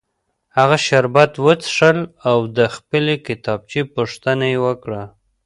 هغه 0.57 0.77
شربت 0.87 1.31
وڅښل 1.45 1.99
او 2.29 2.37
د 2.57 2.59
خپلې 2.75 3.15
کتابچې 3.27 3.81
پوښتنه 3.95 4.45
یې 4.53 4.57
وکړه 4.65 5.03